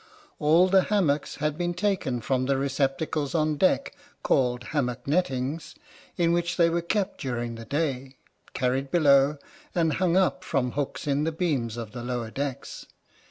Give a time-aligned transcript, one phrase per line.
[0.39, 3.93] All the hammocks had been taken from the receptacles on deck
[4.23, 5.75] called hammock nettings
[6.17, 8.17] in which they were kept during the day,
[8.55, 9.37] carried below,
[9.75, 12.87] and hung up from hooks in the beams of the lower decks.